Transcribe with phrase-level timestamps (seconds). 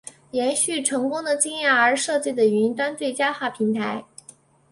[0.31, 4.03] 延续成功的经验而设计的云端最佳化平台。